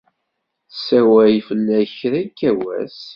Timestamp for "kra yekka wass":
1.99-2.99